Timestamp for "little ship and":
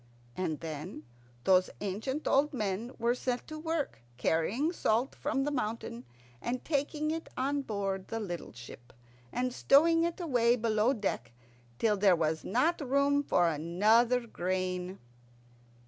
8.19-9.53